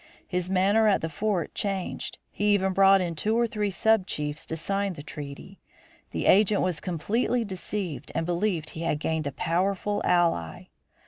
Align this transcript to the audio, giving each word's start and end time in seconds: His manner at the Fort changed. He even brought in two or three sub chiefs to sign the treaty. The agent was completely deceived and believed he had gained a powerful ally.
His 0.27 0.49
manner 0.49 0.87
at 0.87 1.01
the 1.01 1.09
Fort 1.09 1.53
changed. 1.53 2.17
He 2.31 2.55
even 2.55 2.73
brought 2.73 3.01
in 3.01 3.13
two 3.13 3.37
or 3.37 3.45
three 3.45 3.69
sub 3.69 4.07
chiefs 4.07 4.47
to 4.47 4.57
sign 4.57 4.93
the 4.93 5.03
treaty. 5.03 5.59
The 6.09 6.25
agent 6.25 6.63
was 6.63 6.81
completely 6.81 7.45
deceived 7.45 8.11
and 8.15 8.25
believed 8.25 8.71
he 8.71 8.81
had 8.81 8.97
gained 8.99 9.27
a 9.27 9.31
powerful 9.31 10.01
ally. 10.03 10.69